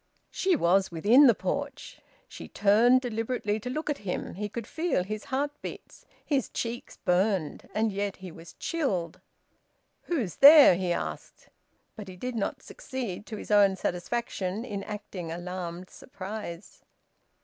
[0.31, 1.99] She was within the porch.
[2.27, 4.33] She turned deliberately to look at him.
[4.33, 6.07] He could feel his heart beats.
[6.25, 9.19] His cheeks burned, and yet he was chilled.
[10.05, 11.49] "Who's there?" he asked.
[11.95, 16.81] But he did not succeed to his own satisfaction in acting alarmed surprise.